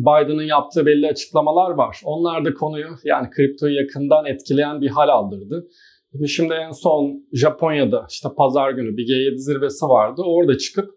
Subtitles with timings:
[0.00, 2.00] Biden'ın yaptığı belli açıklamalar var.
[2.04, 5.66] Onlar da konuyu yani kriptoyu yakından etkileyen bir hal aldırdı.
[6.26, 10.22] Şimdi en son Japonya'da işte pazar günü bir G7 zirvesi vardı.
[10.24, 10.90] Orada çıkıp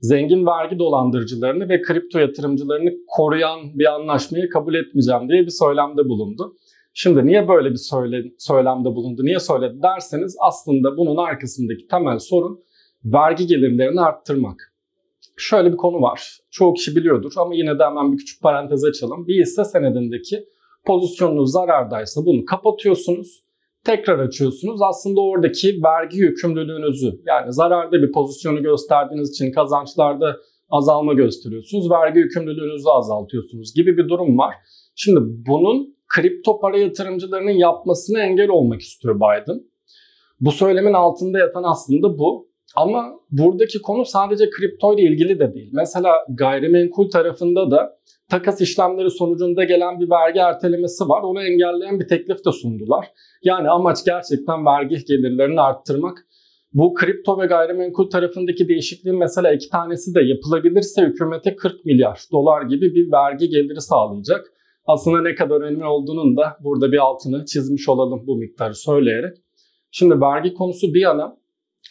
[0.00, 6.56] zengin vergi dolandırıcılarını ve kripto yatırımcılarını koruyan bir anlaşmayı kabul etmeyeceğim diye bir söylemde bulundu.
[6.94, 12.60] Şimdi niye böyle bir söyle, söylemde bulundu, niye söyledi derseniz aslında bunun arkasındaki temel sorun
[13.04, 14.73] vergi gelirlerini arttırmak.
[15.36, 16.38] Şöyle bir konu var.
[16.50, 19.26] Çoğu kişi biliyordur ama yine de hemen bir küçük parantez açalım.
[19.26, 20.44] Bir hisse senedindeki
[20.86, 23.44] pozisyonunuz zarardaysa bunu kapatıyorsunuz.
[23.84, 24.82] Tekrar açıyorsunuz.
[24.82, 30.36] Aslında oradaki vergi yükümlülüğünüzü yani zararda bir pozisyonu gösterdiğiniz için kazançlarda
[30.70, 31.90] azalma gösteriyorsunuz.
[31.90, 34.54] Vergi yükümlülüğünüzü azaltıyorsunuz gibi bir durum var.
[34.94, 39.60] Şimdi bunun kripto para yatırımcılarının yapmasını engel olmak istiyor Biden.
[40.40, 42.53] Bu söylemin altında yatan aslında bu.
[42.76, 45.70] Ama buradaki konu sadece kripto ile ilgili de değil.
[45.72, 47.98] Mesela gayrimenkul tarafında da
[48.30, 51.22] takas işlemleri sonucunda gelen bir vergi ertelemesi var.
[51.22, 53.06] Onu engelleyen bir teklif de sundular.
[53.42, 56.26] Yani amaç gerçekten vergi gelirlerini arttırmak.
[56.72, 62.62] Bu kripto ve gayrimenkul tarafındaki değişikliğin mesela iki tanesi de yapılabilirse hükümete 40 milyar dolar
[62.62, 64.52] gibi bir vergi geliri sağlayacak.
[64.86, 69.36] Aslında ne kadar önemli olduğunun da burada bir altını çizmiş olalım bu miktarı söyleyerek.
[69.90, 71.36] Şimdi vergi konusu bir yana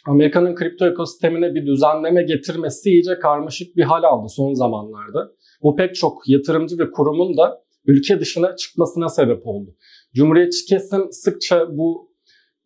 [0.06, 5.32] Amerika'nın kripto ekosistemine bir düzenleme getirmesi iyice karmaşık bir hal aldı son zamanlarda.
[5.62, 9.74] Bu pek çok yatırımcı ve kurumun da ülke dışına çıkmasına sebep oldu.
[10.14, 12.14] Cumhuriyetçi kesim sıkça bu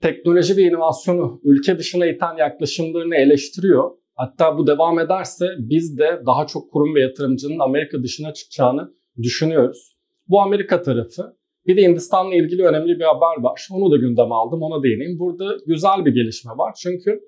[0.02, 3.90] teknoloji ve inovasyonu ülke dışına iten yaklaşımlarını eleştiriyor.
[4.14, 9.96] Hatta bu devam ederse biz de daha çok kurum ve yatırımcının Amerika dışına çıkacağını düşünüyoruz.
[10.28, 11.37] Bu Amerika tarafı.
[11.68, 13.68] Bir de Hindistan'la ilgili önemli bir haber var.
[13.72, 15.18] Onu da gündeme aldım, ona değineyim.
[15.18, 16.74] Burada güzel bir gelişme var.
[16.82, 17.20] Çünkü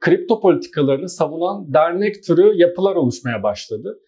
[0.00, 4.00] kripto politikalarını savunan dernek türü yapılar oluşmaya başladı.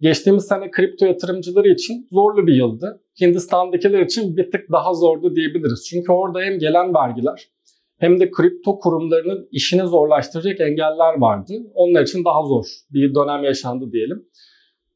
[0.00, 3.02] Geçtiğimiz sene kripto yatırımcıları için zorlu bir yıldı.
[3.20, 5.86] Hindistan'dakiler için bir tık daha zordu diyebiliriz.
[5.90, 7.48] Çünkü orada hem gelen vergiler
[7.98, 11.52] hem de kripto kurumlarının işini zorlaştıracak engeller vardı.
[11.74, 14.24] Onlar için daha zor bir dönem yaşandı diyelim.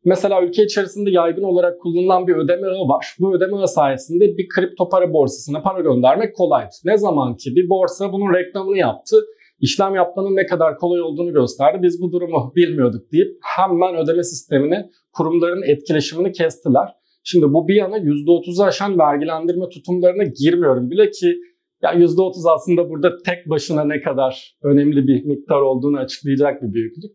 [0.05, 3.17] Mesela ülke içerisinde yaygın olarak kullanılan bir ödeme ağı var.
[3.21, 6.71] Bu ödeme ağı sayesinde bir kripto para borsasına para göndermek kolaydı.
[6.85, 9.17] Ne zaman ki bir borsa bunun reklamını yaptı,
[9.61, 11.79] işlem yapmanın ne kadar kolay olduğunu gösterdi.
[11.83, 16.89] Biz bu durumu bilmiyorduk deyip hemen ödeme sistemini kurumların etkileşimini kestiler.
[17.25, 21.37] Şimdi bu bir yana %30'u aşan vergilendirme tutumlarına girmiyorum bile ki
[21.83, 27.13] ya %30 aslında burada tek başına ne kadar önemli bir miktar olduğunu açıklayacak bir büyüklük.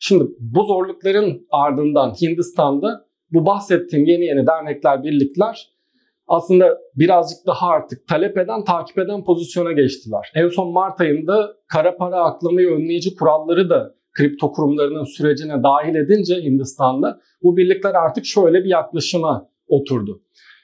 [0.00, 5.70] Şimdi bu zorlukların ardından Hindistan'da bu bahsettiğim yeni yeni dernekler, birlikler
[6.30, 10.32] aslında birazcık daha artık talep eden, takip eden pozisyona geçtiler.
[10.34, 16.34] En son Mart ayında kara para aklamayı önleyici kuralları da kripto kurumlarının sürecine dahil edince
[16.34, 20.22] Hindistan'da bu birlikler artık şöyle bir yaklaşıma oturdu.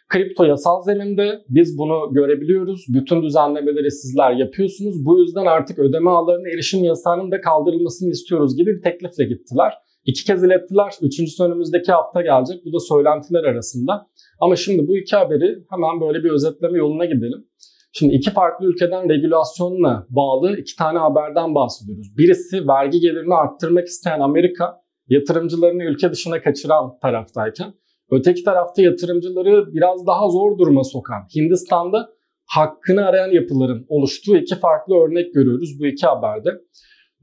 [0.08, 2.84] Kripto yasal zeminde biz bunu görebiliyoruz.
[2.88, 5.06] Bütün düzenlemeleri sizler yapıyorsunuz.
[5.06, 9.72] Bu yüzden artık ödeme ağlarına erişim yasağının da kaldırılmasını istiyoruz gibi bir teklifle gittiler.
[10.04, 10.92] İki kez ilettiler.
[11.02, 12.64] Üçüncüsü önümüzdeki hafta gelecek.
[12.64, 14.06] Bu da söylentiler arasında.
[14.40, 17.44] Ama şimdi bu iki haberi hemen böyle bir özetleme yoluna gidelim.
[17.92, 22.18] Şimdi iki farklı ülkeden regülasyonla bağlı iki tane haberden bahsediyoruz.
[22.18, 27.74] Birisi vergi gelirini arttırmak isteyen Amerika yatırımcılarını ülke dışına kaçıran taraftayken
[28.10, 32.08] Öteki tarafta yatırımcıları biraz daha zor duruma sokan Hindistan'da
[32.46, 36.50] hakkını arayan yapıların oluştuğu iki farklı örnek görüyoruz bu iki haberde.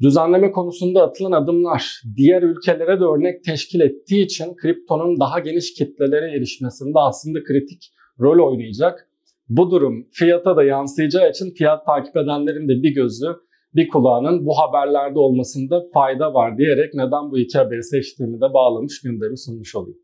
[0.02, 6.38] Düzenleme konusunda atılan adımlar diğer ülkelere de örnek teşkil ettiği için kriptonun daha geniş kitlelere
[6.38, 9.10] erişmesinde aslında kritik rol oynayacak.
[9.50, 13.28] Bu durum fiyata da yansıyacağı için fiyat takip edenlerin de bir gözü
[13.76, 19.02] bir kulağının bu haberlerde olmasında fayda var diyerek neden bu iki haberi seçtiğimi de bağlamış
[19.02, 20.03] gündemi sunmuş olayım.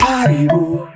[0.00, 0.88] Paribu.